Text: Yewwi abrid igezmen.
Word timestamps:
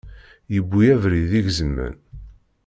Yewwi 0.53 0.85
abrid 0.93 1.31
igezmen. 1.39 1.95